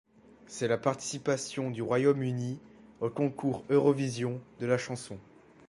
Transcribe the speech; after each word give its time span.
C'est 0.47 0.67
la 0.67 0.79
participation 0.79 1.69
du 1.69 1.83
Royaume-Uni 1.83 2.59
au 3.01 3.11
Concours 3.11 3.63
Eurovision 3.69 4.41
de 4.59 4.65
la 4.65 4.79
chanson. 4.79 5.19